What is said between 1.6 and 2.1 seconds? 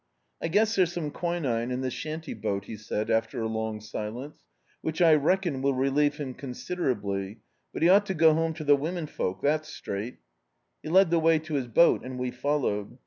in the